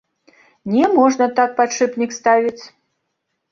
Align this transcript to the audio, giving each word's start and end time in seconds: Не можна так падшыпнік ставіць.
Не 0.75 0.85
можна 0.95 1.27
так 1.41 1.53
падшыпнік 1.61 2.11
ставіць. 2.19 2.59